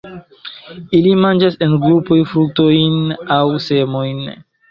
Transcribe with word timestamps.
Ili 0.99 1.11
manĝas 1.25 1.57
en 1.65 1.75
grupoj 1.83 2.17
fruktojn 2.33 2.97
aŭ 3.39 3.41
semojn. 3.69 4.27